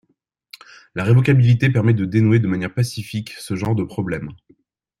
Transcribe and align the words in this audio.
La 0.95 1.03
révocabilité 1.03 1.69
permet 1.69 1.93
de 1.93 2.05
dénouer 2.05 2.39
de 2.39 2.47
manière 2.47 2.73
pacifique 2.73 3.33
ce 3.33 3.55
genre 3.55 3.75
de 3.75 3.83
problème. 3.83 4.31